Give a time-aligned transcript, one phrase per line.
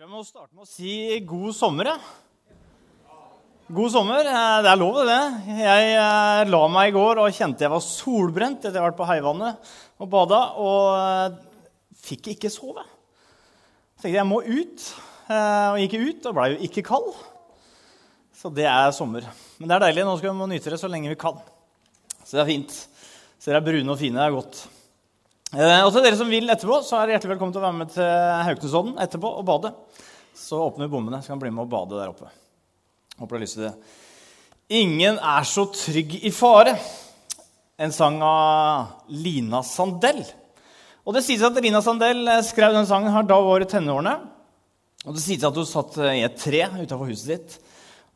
[0.00, 1.90] tror jeg må starte med å si god sommer.
[1.90, 1.98] jeg.
[3.68, 4.24] God sommer.
[4.24, 5.18] Eh, det er lov, det.
[5.58, 8.96] Jeg eh, la meg i går og kjente jeg var solbrent etter at jeg vært
[8.96, 10.40] på Heivannet og bada.
[10.56, 11.36] Og eh,
[12.00, 12.80] fikk ikke sove.
[12.80, 14.88] Så tenkte jeg jeg må ut.
[15.36, 17.12] Og gikk ut og blei jo ikke kald.
[18.40, 19.28] Så det er sommer.
[19.60, 20.08] Men det er deilig.
[20.08, 21.44] Nå skal vi nyte det så lenge vi kan.
[22.24, 22.72] Så det er fint.
[23.36, 24.16] Så dere er brune og fine.
[24.16, 24.64] Det er godt.
[25.50, 27.88] Eh, og til dere som vil etterpå, så er hjertelig velkommen til å være med
[27.90, 28.10] til
[28.46, 29.72] Hauknesodden etterpå og bade.
[30.38, 32.28] Så åpner vi bommene, så kan bli med og bade der oppe.
[33.18, 33.74] Håper du har lyst til det.
[34.70, 36.78] 'Ingen er så trygg i fare'.
[37.78, 40.22] En sang av Lina Sandell.
[41.04, 43.64] Og Det sies at Lina Sandell eh, skrev den sangen her da hun var i
[43.64, 44.20] tenårene.
[45.06, 47.58] Og det sies at hun satt eh, i et tre utafor huset sitt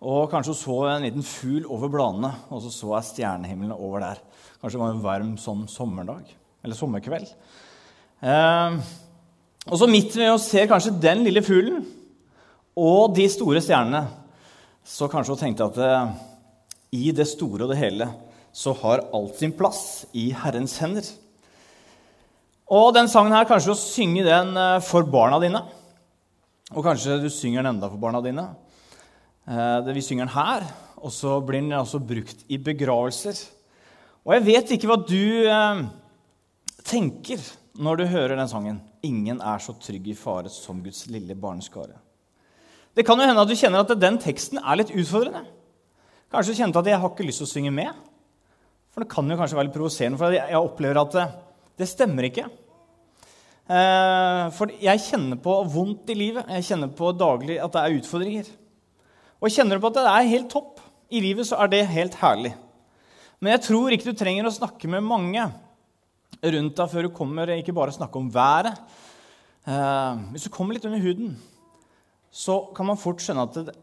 [0.04, 4.00] og kanskje hun så en liten fugl over bladene, og så så hun stjernehimmelen over
[4.00, 4.18] der.
[4.60, 6.28] Kanskje det var en varm sånn sommerdag
[6.64, 7.30] eller sommerkveld.
[8.24, 8.78] Eh,
[9.64, 11.84] og så midt ved å se kanskje den lille fuglen
[12.74, 14.02] og de store stjernene,
[14.84, 16.14] så kanskje hun tenkte at eh,
[16.98, 18.08] i det store og det hele
[18.54, 21.06] så har alt sin plass i Herrens hender.
[22.72, 25.64] Og den sangen her, kanskje du synger den eh, for barna dine.
[26.72, 28.46] Og kanskje du synger den enda for barna dine.
[29.44, 30.64] Eh, vi synger den her,
[30.96, 33.36] og så blir den også brukt i begravelser.
[34.24, 35.82] Og jeg vet ikke hva du eh,
[36.84, 37.42] tenker
[37.74, 41.98] når du hører den sangen 'Ingen er så trygg i fare som Guds lille barneskare'.
[42.96, 45.44] Det kan jo hende at du kjenner at den teksten er litt utfordrende.
[46.30, 47.90] Kanskje du kjente at jeg har ikke lyst til å synge med.
[48.94, 51.26] For det kan jo kanskje være litt provoserende, for jeg opplever at det,
[51.78, 52.44] det stemmer ikke.
[53.64, 56.46] Eh, for jeg kjenner på vondt i livet.
[56.58, 58.50] Jeg kjenner på daglig at det er utfordringer.
[59.42, 62.14] Og kjenner du på at det er helt topp i livet, så er det helt
[62.20, 62.54] herlig.
[63.42, 65.48] Men jeg tror ikke du trenger å snakke med mange
[66.44, 68.76] rundt deg før du kommer, ikke bare snakke om været.
[69.64, 71.34] Eh, hvis du kommer litt under huden,
[72.34, 73.74] så kan man fort skjønne at det,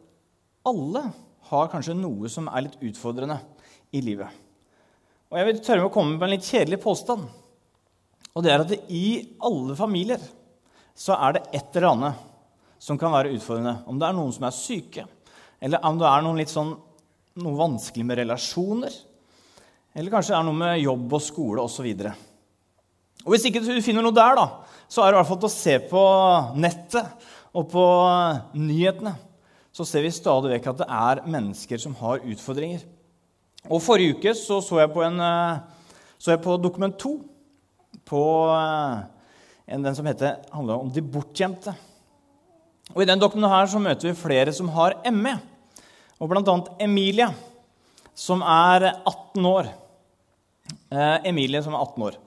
[0.67, 1.05] alle
[1.49, 3.39] har kanskje noe som er litt utfordrende
[3.95, 4.29] i livet.
[5.31, 7.23] Og jeg vil tørre å komme med en litt kjedelig påstand.
[8.31, 10.21] Og det er at det, i alle familier
[10.97, 12.27] så er det et eller annet
[12.81, 13.79] som kan være utfordrende.
[13.87, 15.05] Om det er noen som er syke,
[15.61, 16.75] eller om det er noe, litt sånn,
[17.41, 18.95] noe vanskelig med relasjoner,
[19.95, 21.89] eller kanskje det er noe med jobb og skole osv.
[23.25, 24.47] Og Hvis ikke du finner noe der, da,
[24.89, 26.05] så er det i hvert fall til å se på
[26.57, 27.27] nettet
[27.57, 27.83] og på
[28.57, 29.13] nyhetene.
[29.71, 32.83] Så ser vi stadig vekk at det er mennesker som har utfordringer.
[33.69, 35.21] Og Forrige uke så, så, jeg på en,
[36.17, 37.13] så jeg på Dokument 2
[38.09, 41.75] på en, den som heter, handler om de bortgjemte.
[42.91, 45.37] Og I den dokumenten her så møter vi flere som har ME,
[46.19, 46.57] og bl.a.
[46.83, 47.29] Emilie,
[48.17, 49.71] som er 18 år.
[50.91, 52.19] Eh, Emilie som er 18 år.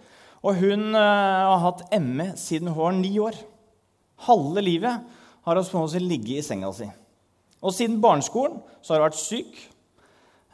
[0.44, 3.38] Og hun uh, har hatt ME siden hun var ni år.
[4.26, 5.04] Halve livet
[5.44, 6.88] har hun på ligget i senga si.
[7.64, 9.56] Og siden barneskolen så har hun vært syk.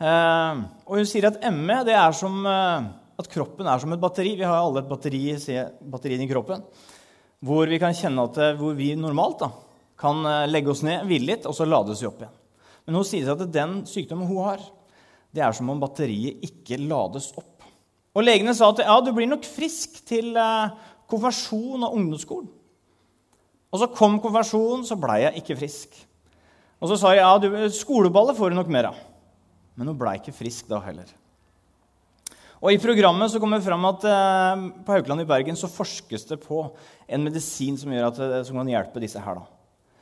[0.00, 2.86] Uh, og hun sier at ME det er som uh,
[3.20, 4.36] at kroppen er som et batteri.
[4.38, 5.24] Vi har alle et batteri,
[5.80, 6.64] batteri i kroppen
[7.40, 9.46] hvor vi kan kjenne at hvor vi normalt da,
[9.96, 12.34] kan legge oss ned, hvile litt, og så lades vi opp igjen.
[12.84, 14.60] Men hun sier at den sykdommen hun har,
[15.32, 17.49] det er som om batteriet ikke lades opp.
[18.16, 20.72] Og legene sa at ja, du blir nok frisk til eh,
[21.10, 22.50] konfirmasjon og ungdomsskolen.
[23.70, 25.94] Og så kom konfirmasjonen, så blei jeg ikke frisk.
[26.80, 29.00] Og så sa jeg ja, du, skoleballet får du nok mer av.
[29.78, 31.08] Men hun blei ikke frisk da heller.
[32.60, 36.26] Og I programmet så kommer det fram at eh, på Haukeland i Bergen så forskes
[36.28, 36.66] det på
[37.08, 39.38] en medisin som, gjør at, eh, som kan hjelpe disse her.
[39.38, 39.46] da.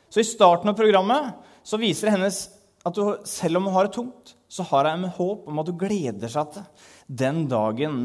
[0.09, 1.37] Så I starten av programmet
[1.67, 2.47] så viser hennes
[2.87, 5.81] at du, selv om hun har det tungt, så har hun håp om at hun
[5.81, 6.67] gleder seg til
[7.09, 8.03] den dagen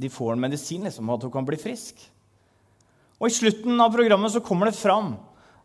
[0.00, 1.98] de får en medisin, liksom, at hun kan bli frisk.
[3.20, 5.12] Og I slutten av programmet så kommer det fram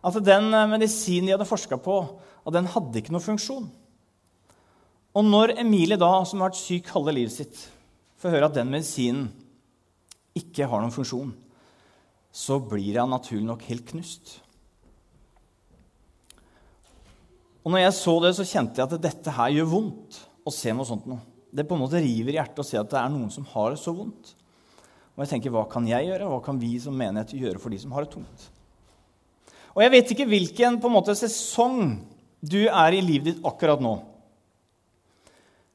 [0.05, 1.95] at den eh, medisinen de hadde forska på,
[2.45, 3.69] at den hadde ikke noen funksjon.
[5.15, 7.61] Og når Emilie, da, som har vært syk halve livet sitt,
[8.19, 9.29] får høre at den medisinen
[10.35, 11.31] ikke har noen funksjon,
[12.35, 14.35] så blir han naturlig nok helt knust.
[17.65, 20.73] Og når jeg så det, så kjente jeg at dette her gjør vondt å se
[20.75, 21.23] noe sånt noe
[21.55, 23.71] det på en måte river i hjertet å se at det er noen som har
[23.71, 24.33] det så vondt.
[25.15, 26.27] Og jeg tenker, Hva kan jeg gjøre?
[26.27, 28.49] Hva kan vi som menighet gjøre for de som har det tungt?
[29.75, 31.79] Og Jeg vet ikke hvilken på en måte, sesong
[32.43, 33.93] du er i livet ditt akkurat nå.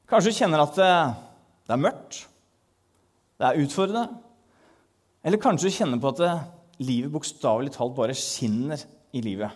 [0.09, 0.93] Kanskje du kjenner at det,
[1.65, 2.21] det er mørkt,
[3.41, 4.21] det er utfordrende.
[5.25, 6.31] Eller kanskje du kjenner på at det,
[6.81, 8.81] livet bokstavelig talt bare skinner
[9.13, 9.53] i livet.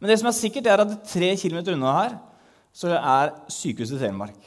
[0.00, 2.16] Men det som er sikkert, er at tre kilometer unna her
[2.76, 4.40] så er sykehuset Telemark.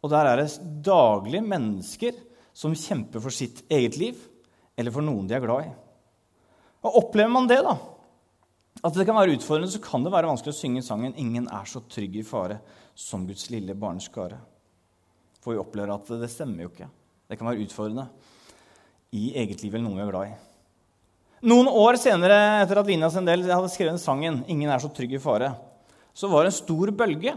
[0.00, 2.16] Og der er det daglig mennesker
[2.56, 4.18] som kjemper for sitt eget liv,
[4.78, 5.72] eller for noen de er glad i.
[6.86, 7.74] Og Opplever man det, da,
[8.80, 11.66] at det kan være utfordrende, så kan det være vanskelig å synge sangen 'Ingen er
[11.68, 12.60] så trygg i fare
[12.94, 14.38] som Guds lille barneskare'.
[15.40, 16.88] For vi opplever at det stemmer jo ikke.
[17.28, 18.08] Det kan være utfordrende
[19.12, 20.49] i eget liv eller noen vi er glad i.
[21.40, 25.18] Noen år senere, etter at Lina Sendel hadde skrevet sangen 'Ingen er så trygg i
[25.18, 25.54] fare',
[26.12, 27.32] så var det en stor bølge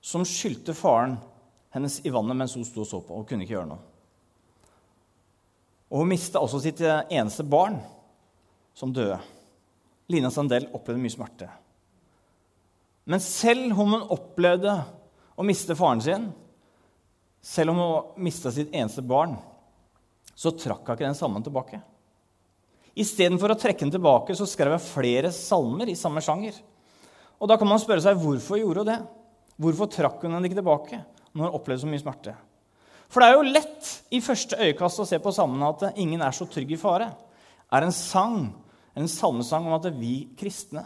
[0.00, 1.18] som skylte faren
[1.74, 3.82] hennes i vannet mens hun sto og så på og kunne ikke gjøre noe.
[5.90, 7.78] Og hun mista også sitt eneste barn,
[8.74, 9.18] som døde.
[10.08, 11.48] Lina Sandel opplevde mye smerte.
[13.04, 14.74] Men selv om hun opplevde
[15.36, 16.32] å miste faren sin,
[17.42, 19.36] selv om hun mista sitt eneste barn,
[20.34, 21.82] så trakk hun ikke den sammen tilbake.
[22.98, 26.56] Istedenfor å trekke den tilbake så skrev jeg flere salmer i samme sjanger.
[27.38, 28.98] Og Da kan man spørre seg hvorfor gjorde hun det.
[29.58, 31.00] Hvorfor trakk hun den ikke tilbake
[31.32, 32.34] når hun opplevde så mye smerte?
[33.08, 36.34] For det er jo lett i første øyekast å se på salmene at 'Ingen er
[36.34, 37.14] så trygg i fare'
[37.72, 38.54] er en sang
[38.96, 40.82] en salmesang om at vi kristne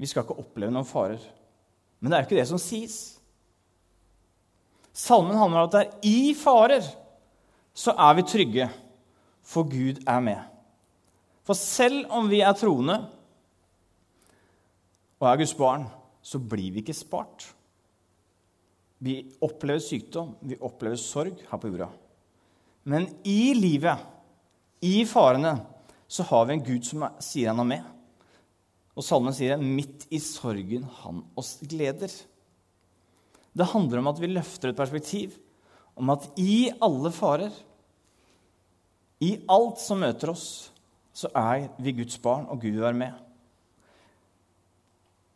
[0.00, 1.20] vi skal ikke oppleve noen farer.
[2.00, 3.18] Men det er jo ikke det som sies.
[4.96, 6.86] Salmen handler om at det er i farer
[7.76, 8.68] så er vi trygge,
[9.44, 10.40] for Gud er med.
[11.50, 12.94] For selv om vi er troende
[15.18, 15.88] og er Guds barn,
[16.22, 17.42] så blir vi ikke spart.
[19.02, 21.90] Vi opplever sykdom, vi opplever sorg her på jorda.
[22.86, 23.98] Men i livet,
[24.86, 25.56] i farene,
[26.06, 27.92] så har vi en Gud som sier han er med.
[28.94, 32.14] Og salmen sier det, 'midt i sorgen han oss gleder'.
[33.58, 35.34] Det handler om at vi løfter et perspektiv
[35.96, 37.50] om at i alle farer,
[39.18, 40.69] i alt som møter oss,
[41.20, 43.12] så er vi Guds barn, og Gud er med.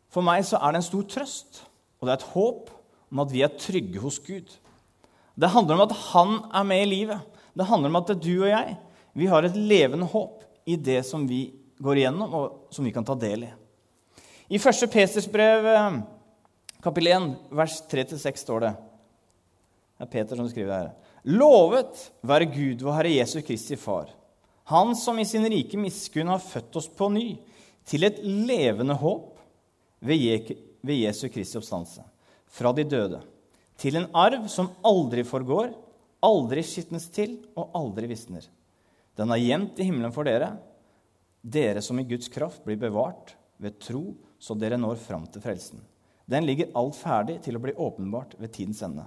[0.09, 1.61] For meg så er det en stor trøst,
[1.99, 2.71] og det er et håp
[3.11, 4.49] om at vi er trygge hos Gud.
[5.35, 7.39] Det handler om at han er med i livet.
[7.55, 8.75] Det handler om at det er du og jeg
[9.15, 11.47] vi har et levende håp i det som vi
[11.79, 13.51] går igjennom, og som vi kan ta del i.
[14.51, 14.89] I 1.
[14.91, 15.99] Peters brev, eh,
[16.83, 18.73] kapittel 1, vers 3-6, står det
[19.95, 20.91] Det er Peter som skriver det her.
[21.23, 24.11] Lovet være Gud, vår Herre Jesus Kristi Far,
[24.71, 27.27] Han som i sin rike miskunn har født oss på ny
[27.85, 29.37] til et levende håp
[30.05, 32.05] ved Jesu Kristi oppstandelse
[32.55, 33.19] fra de døde,
[33.77, 35.73] til en arv som aldri forgår,
[36.23, 38.45] aldri skitnes til og aldri visner
[39.15, 40.55] den er gjemt i himmelen for dere,
[41.41, 44.09] dere som i Guds kraft blir bevart ved tro,
[44.39, 45.79] så dere når fram til frelsen.
[46.27, 49.05] Den ligger alt ferdig til å bli åpenbart ved tidens ende.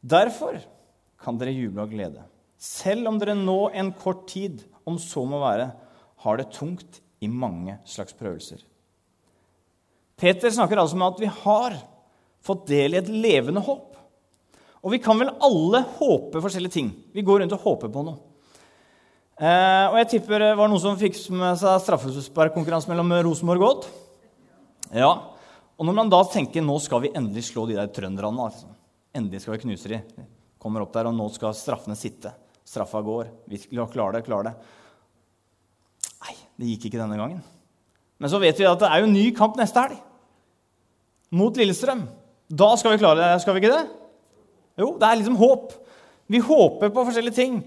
[0.00, 0.56] Derfor
[1.20, 2.24] kan dere juble av glede.
[2.56, 5.70] Selv om dere nå en kort tid, om så må være,
[6.24, 8.62] har det tungt i mange slags prøvelser.
[10.16, 11.76] Peter snakker altså om at vi har
[12.46, 13.92] fått del i et levende håp.
[14.86, 16.90] Og vi kan vel alle håpe forskjellige ting.
[17.12, 18.20] Vi går rundt og håper på noe.
[19.36, 23.72] Eh, og jeg tipper det var noen som fikk med seg straffesparkkonkurranse mellom Rosenborg og
[23.74, 23.88] Odd.
[24.96, 25.10] Ja.
[25.76, 28.70] Og når man da tenker nå skal vi endelig slå de der trønderne altså.
[29.16, 30.00] Endelig skal vi knuse de.
[30.62, 32.32] Kommer opp der, og nå skal straffene sitte.
[32.66, 33.28] Straffa går.
[33.46, 34.54] Vi klarer det, klarer det.
[36.26, 37.42] Nei, det gikk ikke denne gangen.
[38.18, 39.98] Men så vet vi at det er jo ny kamp neste helg.
[41.36, 42.06] Mot Lillestrøm.
[42.46, 43.84] Da skal vi klare det, skal vi ikke det?
[44.78, 45.72] Jo, det er liksom håp.
[46.30, 47.60] Vi håper på forskjellige ting.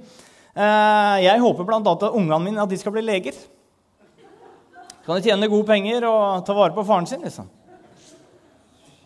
[0.56, 1.80] Eh, jeg håper bl.a.
[1.80, 3.38] at ungene mine at de skal bli leger.
[5.06, 7.24] Kan de tjene gode penger og ta vare på faren sin.
[7.24, 7.48] liksom.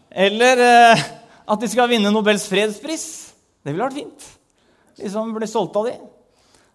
[0.09, 1.03] Eller eh,
[1.47, 3.05] at de skal vinne Nobels fredspris.
[3.63, 4.31] Det ville vært fint.
[4.99, 5.95] Liksom blir stolte av de.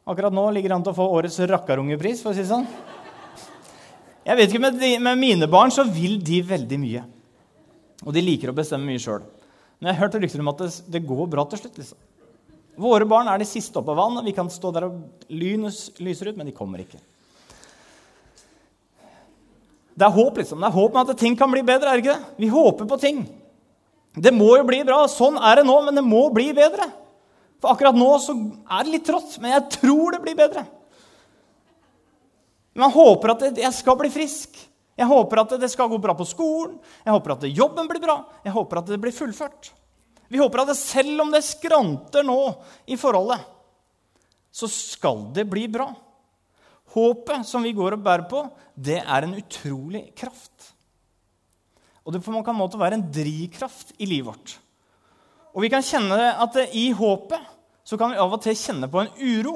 [0.08, 2.22] Akkurat nå ligger han til å få årets rakkarungepris.
[2.22, 2.66] for å si det sånn.
[4.25, 7.04] Jeg vet ikke, med, de, med mine barn så vil de veldig mye.
[8.04, 9.25] Og de liker å bestemme mye sjøl.
[9.78, 11.78] Men jeg har hørt rykter om at det, det går bra til slutt.
[11.80, 11.98] liksom.
[12.78, 14.20] Våre barn er de siste oppe av vann.
[14.26, 17.00] Vi kan stå der og lynes lyser ut, men de kommer ikke.
[19.98, 20.60] Det er håp liksom.
[20.62, 21.90] Det er håp med at ting kan bli bedre.
[21.90, 22.37] er det ikke det?
[22.38, 23.25] Vi håper på ting.
[24.14, 25.02] Det må jo bli bra.
[25.10, 26.87] Sånn er det nå, men det må bli bedre.
[27.58, 30.64] For akkurat nå så er det litt trått, men jeg tror det blir bedre.
[32.78, 34.54] Men jeg håper at jeg skal bli frisk.
[34.98, 36.78] Jeg håper at det skal gå bra på skolen.
[37.04, 38.20] Jeg håper at jobben blir bra.
[38.44, 39.72] Jeg håper at det blir fullført.
[40.28, 42.38] Vi håper at selv om det skranter nå
[42.86, 43.40] i forholdet,
[44.52, 45.88] så skal det bli bra.
[46.94, 48.42] Håpet som vi går og bærer på,
[48.74, 50.72] det er en utrolig kraft.
[52.06, 54.54] Og det kan måte være en drivkraft i livet vårt.
[55.54, 57.54] Og vi kan kjenne at i håpet
[57.88, 59.54] så kan vi av og til kjenne på en uro.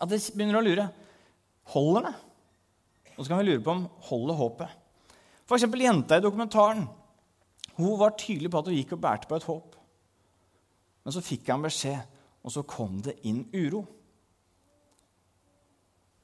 [0.00, 0.86] At det begynner å lure.
[1.74, 2.14] Holder det?
[3.16, 4.78] Og så kan vi lure på om holder håpet.
[5.44, 5.66] F.eks.
[5.66, 6.86] jenta i dokumentaren
[7.80, 9.76] hun var tydelig på at hun gikk og bærte på et håp.
[11.04, 12.00] Men så fikk han beskjed,
[12.44, 13.80] og så kom det inn uro.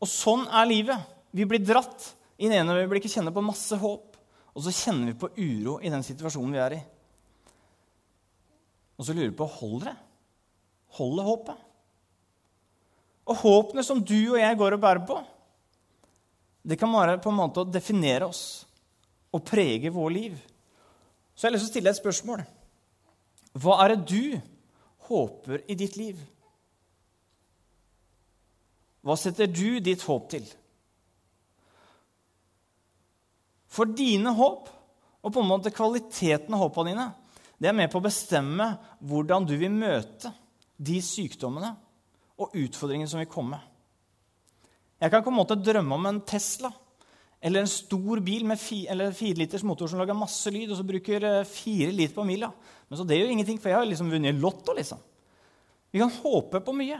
[0.01, 1.15] Og sånn er livet.
[1.33, 4.17] Vi blir dratt I det ene øyeblikket kjenner på masse håp,
[4.53, 6.81] og så kjenner vi på uro i den situasjonen vi er i.
[8.97, 9.97] Og så lurer vi på holder det.
[10.97, 11.65] Holder håpet?
[13.27, 15.17] Og håpene som du og jeg går og bærer på,
[16.67, 18.45] det kan være på en måte å definere oss
[19.35, 20.37] og prege vår liv.
[21.35, 22.45] Så jeg har lyst til å stille deg et spørsmål.
[23.57, 24.39] Hva er det du
[25.09, 26.19] håper i ditt liv?
[29.07, 30.47] Hva setter du ditt håp til?
[33.71, 34.71] For dine håp,
[35.23, 37.07] og på en måte kvaliteten av håpene dine,
[37.57, 38.69] det er med på å bestemme
[39.01, 40.33] hvordan du vil møte
[40.77, 41.73] de sykdommene
[42.37, 43.61] og utfordringene som vil komme.
[45.01, 46.71] Jeg kan på en måte drømme om en Tesla
[47.41, 50.87] eller en stor bil med fi, fire liters motor som lager masse lyd, og så
[50.89, 52.49] bruker eh, fire liter på mila.
[52.89, 54.75] Men så det gjør ingenting, for jeg har liksom vunnet Lotto.
[54.77, 55.03] liksom.
[55.93, 56.99] Vi kan håpe på mye.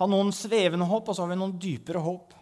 [0.00, 2.32] Ha noen svevende håp, og så har vi noen dypere håp.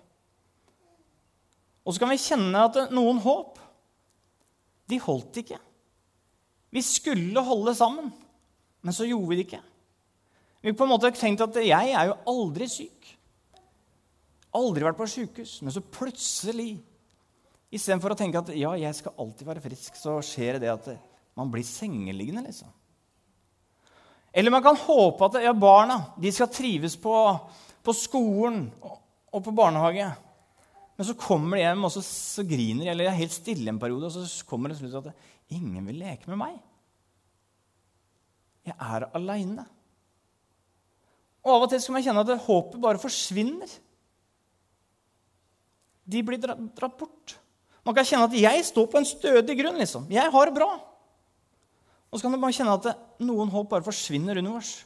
[1.85, 3.59] Og så kan vi kjenne at noen håp,
[4.91, 5.59] de holdt ikke.
[6.71, 8.13] Vi skulle holde sammen,
[8.81, 9.63] men så gjorde vi det ikke.
[10.61, 13.15] Vi på en måte tenkt at jeg er jo aldri syk.
[14.57, 15.61] Aldri vært på sjukehus.
[15.65, 16.75] Men så plutselig,
[17.73, 20.91] istedenfor å tenke at ja, jeg skal alltid være frisk, så skjer det at
[21.39, 22.71] man blir sengeliggende, liksom.
[24.31, 27.15] Eller man kan håpe at ja, barna de skal trives på,
[27.83, 30.07] på skolen og, på barnehage.
[30.95, 33.73] Men så kommer de hjem og så, så griner de, eller de er helt stille
[33.73, 35.11] en periode, og så kommer det slutt at
[35.51, 36.57] ingen vil leke med meg.
[38.67, 39.67] Jeg er aleine.
[41.41, 43.71] Og av og til skal man kjenne at håpet bare forsvinner.
[46.11, 47.37] De blir dratt bort.
[47.87, 49.79] Man kan kjenne at 'jeg står på en stødig grunn'.
[49.79, 50.07] liksom.
[50.11, 50.81] Jeg har det bra.
[52.13, 54.85] Og så kan man kjenne at noen håp bare forsvinner under oss.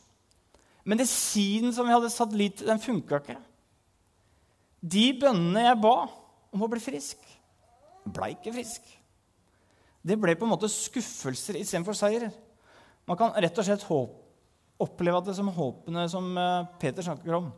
[0.84, 3.38] Medisinen som vi hadde satt lit til, den funka ikke.
[4.84, 6.08] De bønnene jeg ba
[6.52, 7.16] om å bli frisk,
[8.04, 8.82] ble ikke frisk.
[10.04, 12.28] Det ble på en måte skuffelser istedenfor seier.
[13.08, 14.16] Man kan rett og slett håp,
[14.84, 17.52] oppleve at det som håpene som eh, Peter snakker om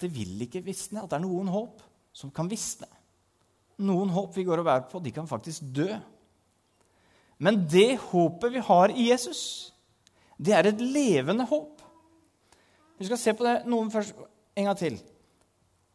[0.00, 1.04] Det vil ikke visne.
[1.04, 1.82] At det er noen håp
[2.16, 2.88] som kan visne.
[3.80, 5.88] Noen håp vi går og bærer på, de kan faktisk dø.
[7.40, 9.72] Men det håpet vi har i Jesus,
[10.36, 11.80] det er et levende håp.
[13.00, 14.16] Vi skal se på det noen først,
[14.56, 14.98] en gang til.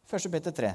[0.09, 0.29] 1.
[0.33, 0.71] Peter 3.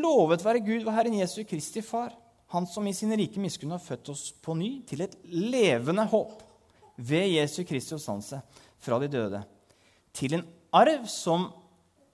[0.00, 2.14] Lovet være Gud og Herren Jesu Kristi Far,
[2.54, 6.38] Han som i sin rike miskunn har født oss på ny til et levende håp
[6.94, 8.38] ved Jesu Kristi oppstandelse
[8.84, 9.40] fra de døde,
[10.14, 11.48] til en arv som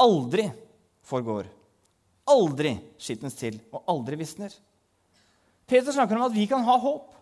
[0.01, 0.47] aldri
[1.05, 1.45] forgår,
[2.25, 4.55] aldri skitnes til og aldri visner.
[5.69, 7.13] Peter snakker om at vi kan ha håp.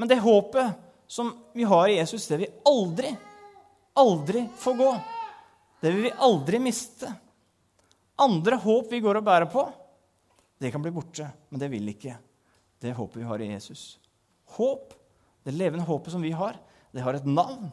[0.00, 3.12] Men det håpet som vi har i Jesus, det vil aldri,
[3.92, 4.90] aldri forgå.
[5.84, 7.12] Det vil vi aldri miste.
[8.24, 9.68] Andre håp vi går og bærer på,
[10.60, 11.26] det kan bli borte.
[11.50, 12.16] Men det vil ikke
[12.82, 13.98] det håpet vi har i Jesus.
[14.56, 14.92] Håp,
[15.44, 16.58] det levende håpet som vi har,
[16.94, 17.70] det har et navn.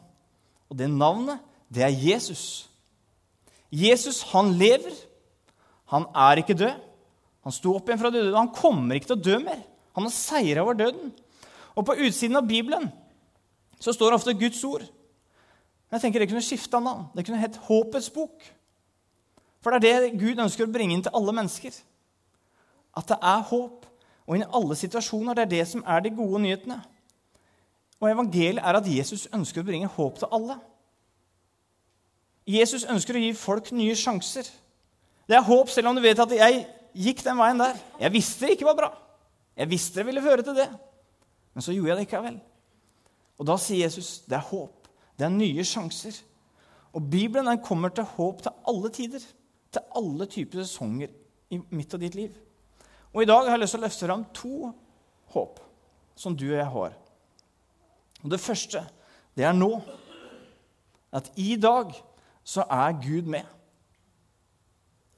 [0.70, 2.68] Og det navnet, det er Jesus.
[3.72, 4.94] Jesus, han lever.
[5.92, 6.80] Han er ikke død.
[7.42, 9.60] Han sto opp igjen fra døde, og han kommer ikke til å dø mer.
[9.96, 11.12] Han har seira over døden.
[11.76, 12.88] Og på utsiden av Bibelen
[13.82, 14.84] så står ofte Guds ord.
[15.88, 17.08] Men jeg tenker det kunne skifta navn.
[17.12, 18.44] Det kunne hett Håpets bok.
[19.62, 21.74] For det er det Gud ønsker å bringe inn til alle mennesker.
[22.96, 23.86] At det er håp.
[24.26, 25.34] Og i alle situasjoner.
[25.34, 26.80] Det er det som er de gode nyhetene.
[28.02, 30.58] Og evangeliet er at Jesus ønsker å bringe håp til alle.
[32.48, 34.48] Jesus ønsker å gi folk nye sjanser.
[35.30, 37.78] Det er håp selv om du vet at jeg gikk den veien der.
[38.02, 38.90] Jeg visste det ikke var bra.
[39.56, 40.68] Jeg visste det ville føre til det.
[41.54, 42.40] Men så gjorde jeg det ikke
[43.38, 44.88] Og da sier Jesus det er håp.
[45.18, 46.18] Det er nye sjanser.
[46.92, 49.20] Og Bibelen den kommer til håp til alle tider.
[49.72, 51.08] Til alle typer sesonger
[51.50, 52.32] i mitt og ditt liv.
[53.12, 54.70] Og i dag har jeg lyst til å løfte fram to
[55.34, 55.60] håp
[56.16, 56.94] som du og jeg har.
[58.22, 58.84] Og Det første,
[59.36, 59.72] det er nå.
[61.12, 61.92] At i dag
[62.44, 63.44] så er Gud med.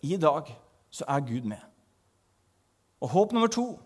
[0.02, 0.50] I dag
[0.90, 1.60] så er Gud med.
[3.00, 3.78] Og håp nummer to,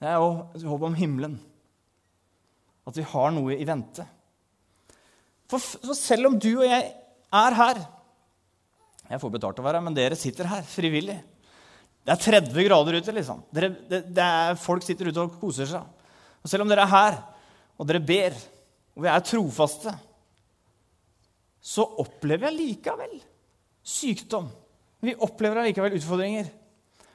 [0.00, 1.36] det er jo håp om himmelen.
[2.86, 4.06] At vi har noe i vente.
[5.50, 6.92] For, for selv om du og jeg
[7.32, 7.80] er her
[9.10, 11.16] Jeg får betalt å være her, men dere sitter her frivillig.
[12.06, 13.42] Det er 30 grader ute, liksom.
[13.54, 16.06] Dere, det, det er, folk sitter ute og koser seg.
[16.40, 17.18] Og selv om dere er her,
[17.80, 18.38] og dere ber,
[18.96, 19.92] og vi er trofaste,
[21.60, 23.18] så opplever jeg likevel
[23.84, 24.48] sykdom.
[25.00, 26.48] Vi opplever allikevel utfordringer.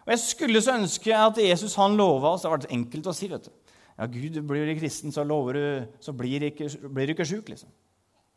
[0.05, 3.13] Og Jeg skulle så ønske at Jesus han lova oss Det har vært enkelt å
[3.13, 3.29] si.
[3.29, 3.51] vet du.
[3.95, 5.65] Ja, Gud, blir du kristen, så, lover du,
[6.03, 7.49] så blir, ikke, blir, du ikke sjuk.
[7.49, 7.69] Liksom.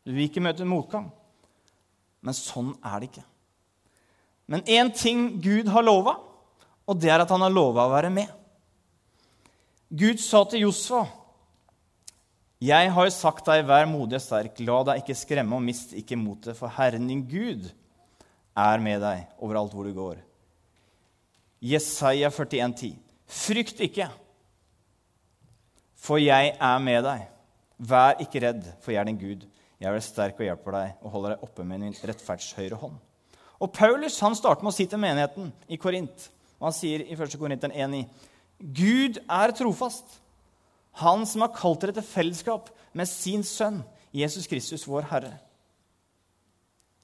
[0.05, 1.09] Du vil ikke møte en motgang.
[2.23, 3.25] Men sånn er det ikke.
[4.49, 6.15] Men én ting Gud har lova,
[6.89, 8.29] og det er at han har lova å være med.
[9.89, 11.05] Gud sa til Josfa,
[12.59, 16.17] 'Jeg har sagt deg, vær modig og sterk, la deg ikke skremme og mist ikke
[16.19, 17.71] motet, for Herren din Gud
[18.57, 20.19] er med deg overalt hvor du går.'
[21.61, 24.09] Jesaja 41, 41,10.: Frykt ikke,
[25.95, 27.27] for jeg er med deg.
[27.77, 29.45] Vær ikke redd, for jeg er din Gud.
[29.79, 32.97] Jeg er sterk og hjelper deg og holder deg oppe med min rettferds høyre hånd.
[33.59, 36.29] Og Paulus han starter med å si til menigheten i Korint,
[36.59, 37.37] og han sier i 1.
[37.39, 38.03] Korinteren 1,9.:
[38.59, 40.19] Gud er trofast,
[40.99, 45.37] han som har kalt dere til fellesskap med sin sønn, Jesus Kristus, vår Herre.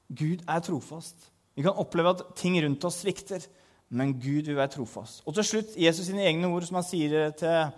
[0.09, 1.31] Gud er trofast.
[1.55, 3.45] Vi kan oppleve at ting rundt oss svikter,
[3.89, 5.21] men Gud vil være trofast.
[5.25, 7.71] Og til slutt Jesus sine egne ord, som han sier til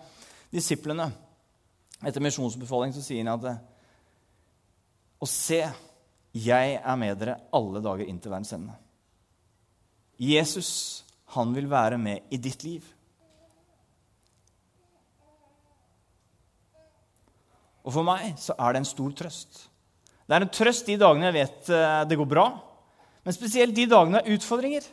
[0.52, 1.10] disiplene
[2.02, 3.58] etter misjonsbefaling, så sier han at
[5.18, 5.64] Og se,
[6.34, 8.74] jeg er med dere alle dager inn til verdens ende.
[10.18, 11.04] Jesus,
[11.34, 12.86] han vil være med i ditt liv.
[17.88, 19.66] Og for meg så er det en stor trøst.
[20.28, 22.46] Det er en trøst de dagene jeg vet eh, det går bra,
[23.24, 24.88] men spesielt de dagene det er utfordringer.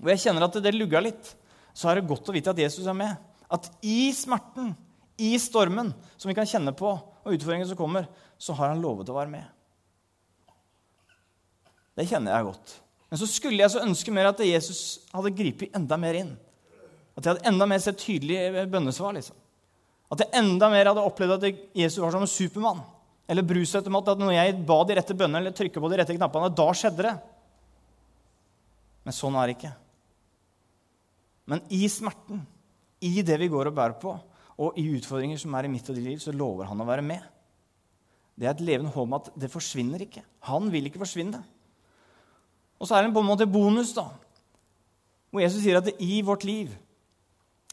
[0.00, 1.34] Hvor jeg kjenner at det lugger litt,
[1.76, 3.14] så er det godt å vite at Jesus er med.
[3.50, 4.72] At i smerten,
[5.20, 8.06] i stormen som vi kan kjenne på, og utfordringene som kommer,
[8.40, 9.44] så har han lovet å være med.
[11.98, 12.74] Det kjenner jeg godt.
[13.10, 16.30] Men så skulle jeg så ønske mer at Jesus hadde gripet enda mer inn.
[17.18, 19.16] At jeg hadde enda mer sett tydelige bønnesvar.
[19.16, 19.36] liksom.
[20.10, 22.84] At jeg enda mer hadde opplevd at Jesus var som en supermann.
[23.30, 24.12] Eller brusautomat.
[24.14, 27.06] At når jeg ba de rette bønnene eller trykka på de rette knappene, da skjedde
[27.08, 27.16] det.
[29.06, 29.74] Men sånn er det ikke.
[31.50, 32.44] Men i smerten,
[33.02, 34.14] i det vi går og bærer på,
[34.60, 37.02] og i utfordringer som er i mitt og ditt liv, så lover han å være
[37.06, 37.24] med.
[38.38, 40.22] Det er et levende håp om at det forsvinner ikke.
[40.50, 41.40] Han vil ikke forsvinne.
[42.80, 44.06] Og så er det på en måte bonus, da.
[45.30, 46.72] Hvor Jesus sier at i vårt liv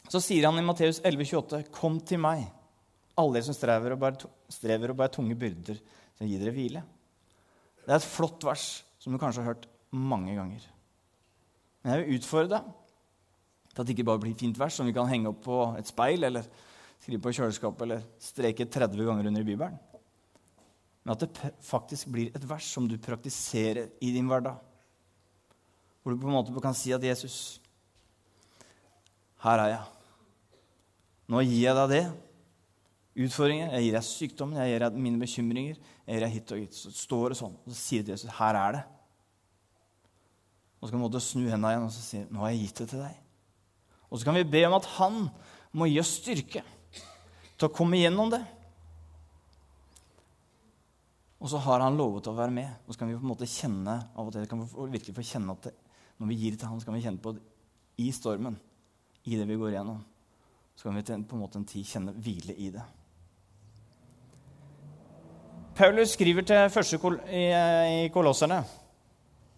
[0.08, 2.46] så sier han i Matteus 11,28.: Kom til meg,
[3.18, 5.80] alle dere som strever og, bærer, tunge byrder,
[6.16, 6.84] så gir dere hvile.
[7.84, 8.66] Det er et flott vers
[9.00, 10.64] som du kanskje har hørt mange ganger.
[11.82, 12.70] Men jeg vil utfordre deg
[13.72, 15.58] til at det ikke bare blir et fint vers som vi kan henge opp på
[15.78, 16.46] et speil eller
[16.98, 19.76] skrive på kjøleskapet eller streke 30 ganger under i Bibelen.
[21.04, 24.58] Men at det faktisk blir et vers som du praktiserer i din hverdag.
[26.08, 27.60] Hvor du på en måte kan si at 'Jesus,
[29.44, 29.88] her er jeg'.
[31.28, 32.12] Nå gir jeg deg det.
[33.26, 33.74] Utfordringer.
[33.74, 35.76] Jeg gir deg sykdommen, jeg gir deg mine bekymringer.
[36.06, 36.72] Jeg gir deg hit og hit.
[36.72, 38.86] Så står det sånn, og så sier Jesus, 'Her er det'.
[40.80, 42.88] Og så kan du snu hendene igjen og så si 'Nå har jeg gitt det
[42.88, 43.20] til deg'.
[44.10, 45.30] Og så kan vi be om at han
[45.72, 46.62] må gi oss styrke
[47.58, 48.46] til å komme gjennom det.
[51.38, 52.70] Og så har han lovet å være med.
[52.86, 55.20] Og så kan vi på en måte kjenne av og til, kan vi virkelig få
[55.20, 55.74] kjenne at det,
[56.18, 57.44] når vi gir det til ham, så kan vi kjenne på det
[57.98, 58.58] i stormen
[59.28, 59.98] i det vi går igjennom,
[60.74, 62.84] så kan vi på en måte en tid kjenne hvile i det.
[65.78, 68.56] Paulus skriver til første kol i, i Kolosserne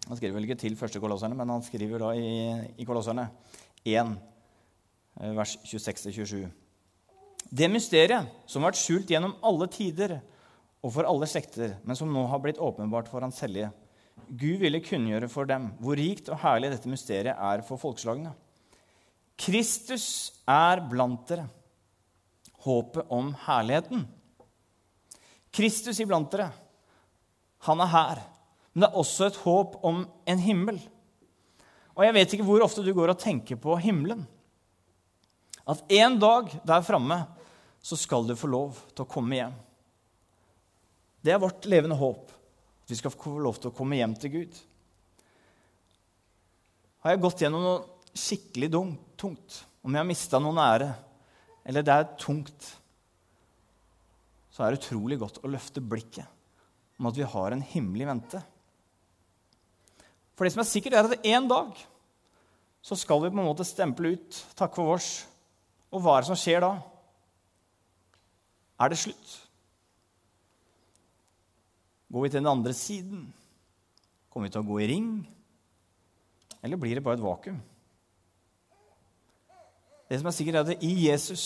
[0.05, 2.27] Han skriver vel ikke til første Kolosserne, men han skriver da i,
[2.77, 3.25] i Kolosserne
[3.85, 4.11] 1,
[5.17, 6.43] eh, vers 26-27.
[7.49, 10.19] Det mysteriet som har vært skjult gjennom alle tider
[10.81, 13.71] og for alle slekter, men som nå har blitt åpenbart for Hans hellige.
[14.31, 18.31] Gud ville kunngjøre for dem hvor rikt og herlig dette mysteriet er for folkeslagene.
[19.41, 20.05] Kristus
[20.47, 21.47] er blant dere,
[22.63, 24.05] håpet om herligheten.
[25.51, 26.51] Kristus iblant dere.
[27.67, 28.21] Han er her.
[28.71, 30.77] Men det er også et håp om en himmel.
[31.97, 34.23] Og jeg vet ikke hvor ofte du går og tenker på himmelen.
[35.67, 37.19] At en dag der framme
[37.83, 39.57] så skal du få lov til å komme hjem.
[41.21, 42.31] Det er vårt levende håp.
[42.91, 44.57] Vi skal få lov til å komme hjem til Gud.
[47.01, 48.67] Har jeg gått gjennom noe skikkelig
[49.15, 50.89] tungt, om jeg har mista noen ære,
[51.63, 52.67] eller det er tungt,
[54.51, 56.27] så er det utrolig godt å løfte blikket
[56.99, 58.41] om at vi har en himmelig vente.
[60.35, 61.79] For det som er sikkert, er at en dag
[62.83, 65.23] så skal vi på en måte stemple ut 'takk for vårs'.
[65.95, 66.73] Og hva er det som skjer da?
[68.79, 69.50] Er det slutt?
[72.11, 73.27] Går vi til den andre siden?
[74.31, 75.11] Kommer vi til å gå i ring?
[76.61, 77.59] Eller blir det bare et vakuum?
[80.11, 81.45] Det som er sikkert, er at i Jesus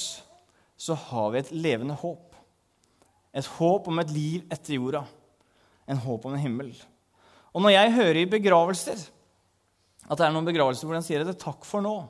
[0.76, 2.34] så har vi et levende håp.
[3.36, 5.04] Et håp om et liv etter jorda.
[5.86, 6.72] En håp om en himmel.
[7.54, 9.06] Og når jeg hører i begravelser
[10.06, 12.10] at det er noen begravelser hvor den sier at 'takk for nå',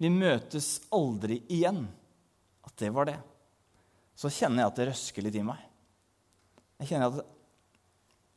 [0.00, 1.86] vi møtes aldri igjen,
[2.64, 3.16] at det var det,
[4.16, 5.60] så kjenner jeg at det røsker litt i meg.
[6.80, 7.35] Jeg kjenner at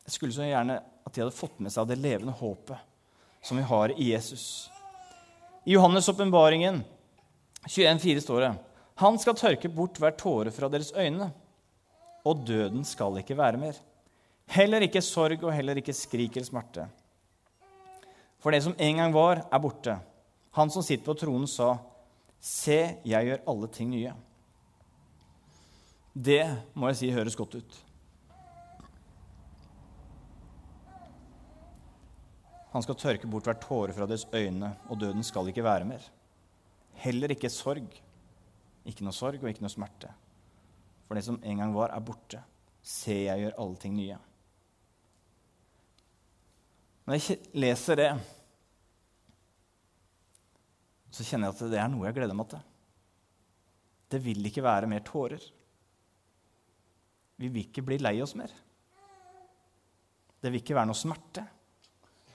[0.10, 3.64] jeg skulle så gjerne at de hadde fått med seg det levende håpet som vi
[3.70, 4.70] har i Jesus.
[5.64, 6.82] I Johannes' åpenbaringen
[7.68, 8.50] 21,4 står det
[9.04, 11.30] Han skal tørke bort hver tåre fra deres øyne,
[12.26, 13.78] og døden skal ikke være mer.
[14.50, 16.88] Heller ikke sorg og heller ikke skrik eller smerte.
[18.42, 19.94] For det som en gang var, er borte.
[20.58, 21.78] Han som sitter på tronen, sa,
[22.40, 24.16] Se, jeg gjør alle ting nye.
[26.16, 26.42] Det
[26.74, 27.80] må jeg si høres godt ut.
[32.74, 36.04] Han skal tørke bort hver tåre fra deres øyne, og døden skal ikke være mer.
[37.02, 37.90] Heller ikke sorg.
[38.86, 40.12] Ikke noe sorg og ikke noe smerte.
[41.08, 42.44] For det som en gang var, er borte.
[42.86, 44.20] Se, jeg gjør alle ting nye.
[47.10, 48.10] Når jeg leser det,
[51.10, 52.62] så kjenner jeg at det er noe jeg gleder meg til.
[54.10, 55.42] Det vil ikke være mer tårer.
[57.40, 58.54] Vi vil ikke bli lei oss mer.
[60.40, 61.44] Det vil ikke være noe smerte.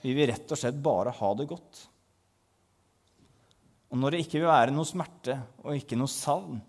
[0.05, 1.81] Vi vil rett og slett bare ha det godt.
[3.89, 6.59] Og når det ikke vil være noe smerte og ikke noe savn,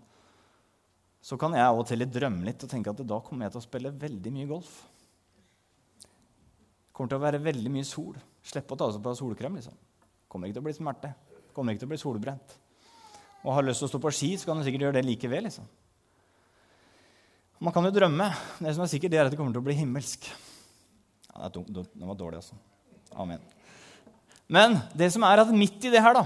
[1.21, 3.61] så kan jeg av og til drømme litt og tenke at da kommer jeg til
[3.61, 4.77] å spille veldig mye golf.
[6.01, 8.15] Det kommer til å være veldig mye sol.
[8.47, 9.59] Slippe å ta seg på solkrem.
[9.59, 9.75] liksom.
[10.31, 11.11] Kommer ikke til å bli smerte.
[11.53, 12.55] Kommer ikke til å bli solbrent.
[13.43, 15.45] Og har lyst til å stå på ski, så kan du sikkert gjøre det likevel.
[15.45, 15.67] liksom.
[17.59, 18.31] Man kan jo drømme.
[18.57, 20.25] Det som er sikkert, det er at det kommer til å bli himmelsk.
[21.35, 22.57] Ja, det var dårlig, altså.
[23.15, 23.41] Amen.
[24.47, 26.25] Men det som er at midt i det her, da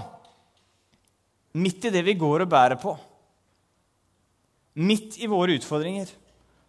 [1.52, 2.94] Midt i det vi går og bærer på,
[4.80, 6.08] midt i våre utfordringer,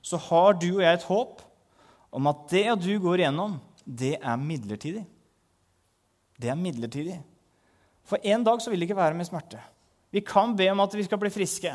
[0.04, 1.40] så har du og jeg et håp
[2.12, 3.56] om at det du går igjennom,
[3.88, 5.06] det er midlertidig.
[6.36, 7.16] Det er midlertidig.
[8.04, 9.62] For en dag så vil det ikke være med smerte.
[10.12, 11.72] Vi kan be om at vi skal bli friske.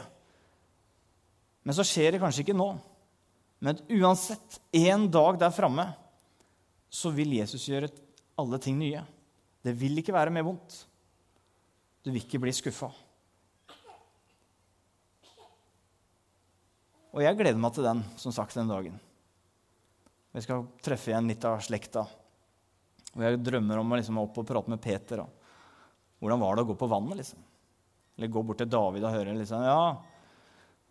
[1.65, 2.69] Men så skjer det kanskje ikke nå.
[3.65, 5.89] Men uansett, en dag der framme
[6.93, 8.05] så vil Jesus gjøre et
[8.39, 9.03] alle ting nye.
[9.65, 10.77] Det vil ikke være mer vondt.
[12.05, 12.91] Du vil ikke bli skuffa.
[17.17, 18.99] Og jeg gleder meg til den, som sagt, den dagen.
[20.37, 22.05] Vi skal treffe igjen litt av slekta.
[23.17, 25.25] Og jeg drømmer om å liksom opp og prate med Peter.
[25.25, 25.49] Og.
[26.23, 27.19] Hvordan var det å gå på vannet?
[27.19, 27.43] liksom?
[28.19, 29.83] Eller gå bort til David og høre liksom, ja,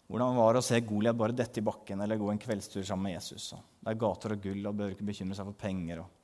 [0.07, 3.09] hvordan var det å se Goliat bare dette i bakken eller gå en kveldstur sammen
[3.09, 3.49] med Jesus?
[3.57, 6.03] Og det er gater og gull og bør ikke bekymre seg for penger.
[6.05, 6.16] og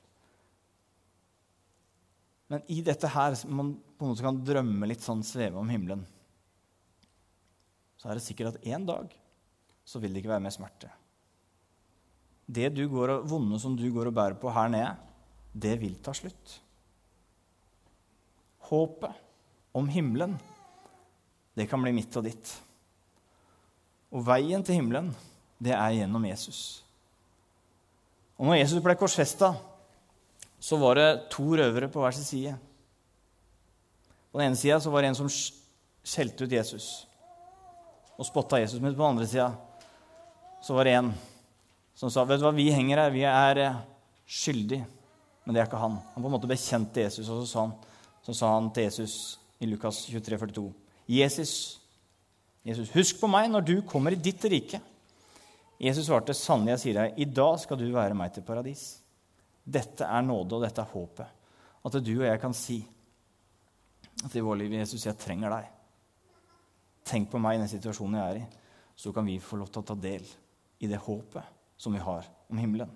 [2.52, 6.04] men i dette her, man på en måte kan drømme litt sånn, sveve om himmelen,
[7.96, 9.14] så er det sikkert at en dag
[9.84, 10.90] så vil det ikke være mer smerte.
[12.44, 14.92] Det du går og, vonde som du går og bærer på her nede,
[15.54, 16.58] det vil ta slutt.
[18.68, 19.22] Håpet
[19.76, 20.36] om himmelen,
[21.56, 22.50] det kan bli mitt og ditt.
[24.12, 25.12] Og veien til himmelen,
[25.62, 26.60] det er gjennom Jesus.
[28.36, 29.54] Og når Jesus ble korsfesta,
[30.64, 32.54] så var det to røvere på hver sin side.
[34.32, 36.86] På den ene sida var det en som skjelte ut Jesus
[38.16, 38.80] og spotta Jesus.
[38.80, 39.50] Men på den andre sida
[40.64, 41.12] var det en
[41.94, 43.76] som sa vet du hva, vi henger her, vi er eh,
[44.26, 44.86] skyldige.
[45.44, 46.00] Men det er ikke han.
[46.14, 47.76] Han på en måte bekjente Jesus, og så sa han,
[48.24, 49.14] så sa han til Jesus
[49.62, 50.66] i Lukas 23, 42,
[51.12, 51.54] Jesus,
[52.64, 54.80] Jesus, husk på meg når du kommer i ditt rike.
[55.78, 59.03] Jesus svarte, sannelig, jeg sier deg, i dag skal du være meg til paradis.
[59.64, 61.40] Dette er nåde, og dette er håpet.
[61.84, 62.78] At du og jeg kan si
[64.24, 65.70] at i vår liv, Jesus, jeg trenger deg.
[67.04, 68.44] Tenk på meg i den situasjonen jeg er i.
[68.96, 70.24] Så kan vi få lov til å ta del
[70.84, 72.92] i det håpet som vi har om himmelen.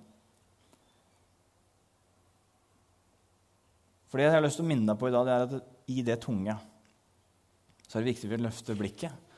[4.09, 5.91] For det jeg har lyst til å minne deg på i dag, det er at
[5.93, 6.55] i det tunge
[7.89, 9.29] så er det viktig at vi løfter blikket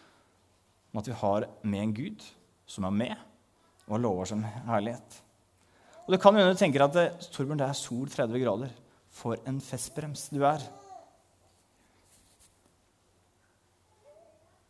[0.91, 2.25] om at vi har med en Gud
[2.71, 3.19] som er med,
[3.87, 5.19] og har lover som herlighet.
[6.07, 6.97] Og det kan hende du tenker at
[7.31, 8.73] Torbjørn, det er sol 30 grader.
[9.11, 10.63] For en festbrems du er.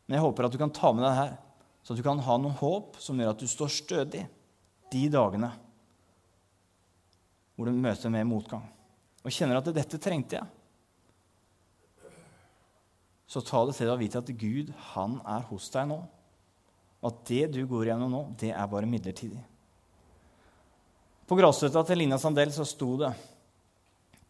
[0.06, 1.34] Men jeg håper at du kan ta med deg her,
[1.84, 4.24] så at du kan ha noe håp som gjør at du står stødig
[4.90, 5.52] de dagene
[7.54, 8.64] hvor du møter med motgang.
[9.20, 10.48] Og kjenner at 'dette trengte jeg'.
[13.28, 16.00] Så ta det til deg å vite at Gud, han er hos deg nå.
[17.02, 19.44] Og at det du går gjennom nå, det er bare midlertidig.
[21.30, 23.12] På gravstøtta til Lina Sandel så sto det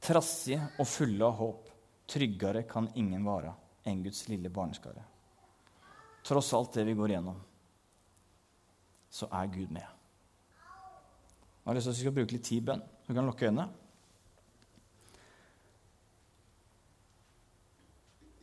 [0.04, 1.70] trassige og fulle av håp.
[2.12, 3.54] Tryggere kan ingen vare
[3.88, 5.06] enn Guds lille barneskare.
[6.28, 7.40] Tross alt det vi går igjennom,
[9.08, 9.88] så er Gud med.
[10.60, 12.86] Jeg har lyst til at vi skal bruke litt tid i bønn.
[13.08, 13.68] Du kan lukke øynene.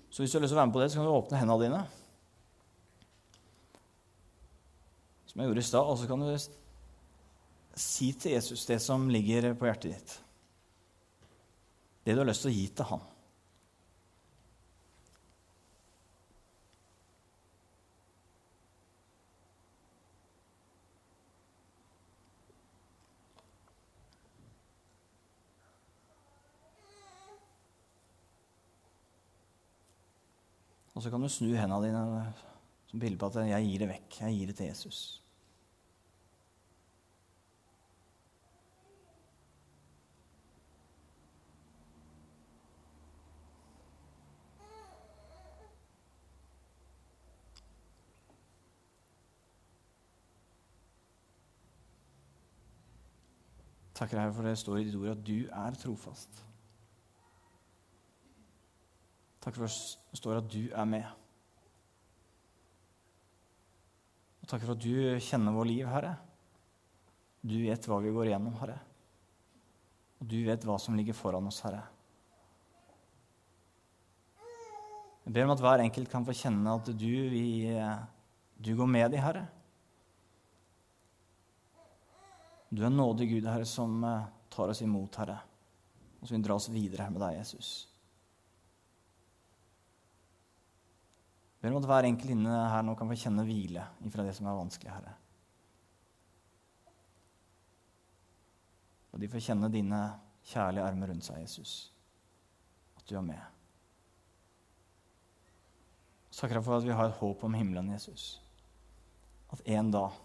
[0.09, 1.45] Så hvis du har lyst til å være med på det, så kan du åpne
[1.45, 1.87] hendene dine.
[5.29, 5.91] Som jeg gjorde i stad.
[5.91, 6.31] Og så kan du
[7.77, 10.17] si til Jesus det som ligger på hjertet ditt.
[12.03, 13.05] Det du har lyst til å gi til han.
[30.97, 32.03] Og så kan du snu hendene dine
[32.89, 34.21] som bilde på at 'jeg gir det vekk'.
[34.21, 35.26] Jeg gir det til Jesus.
[53.97, 56.43] Takker Herre for det står i ditt ord at du er trofast.
[59.41, 61.07] Takk for det står at du er med.
[64.43, 66.13] Og takk for at du kjenner vår liv, Herre.
[67.41, 68.77] Du vet hva vi går igjennom, Herre.
[70.21, 71.81] Og du vet hva som ligger foran oss, Herre.
[75.25, 77.47] Jeg ber om at hver enkelt kan få kjenne at du, vi,
[78.63, 79.47] du går med dem, Herre.
[82.69, 85.37] Du er nådig Gud, Herre, som eh, tar oss imot, Herre,
[86.19, 87.69] og som vil dra oss videre her med deg, Jesus.
[91.57, 94.35] Jeg ber om at hver enkelt inne her nå kan få kjenne hvile ifra det
[94.37, 95.15] som er vanskelig, Herre.
[99.15, 100.01] Og de får kjenne dine
[100.45, 101.71] kjærlige armer rundt seg, Jesus.
[102.99, 103.41] At du er med.
[106.29, 108.35] Så takker for at vi har et håp om himmelen, Jesus.
[109.49, 110.19] At en dag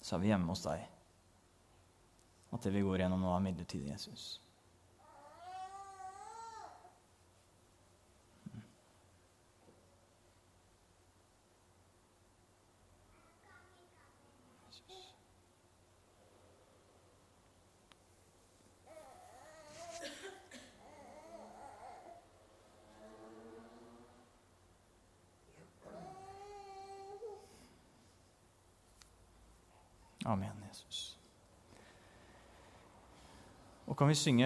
[0.00, 0.86] så er vi hjemme hos deg.
[2.50, 4.40] At det vi går gjennom nå, er midlertidig, Jesus.
[30.30, 31.18] Amen, Jesus.
[33.86, 34.38] Og vi synge